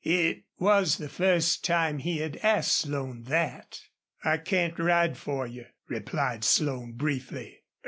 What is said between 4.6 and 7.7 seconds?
ride for you," replied Slone, briefly.